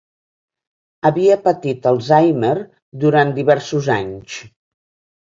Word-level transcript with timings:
Havia 1.09 1.37
patit 1.43 1.87
alzheimer 1.93 2.57
durant 3.07 3.39
diversos 3.39 3.95
anys. 4.01 4.45